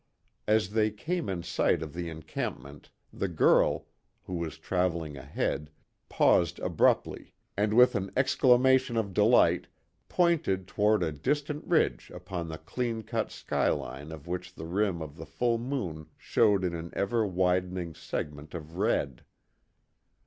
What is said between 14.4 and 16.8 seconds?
the rim of the full moon showed in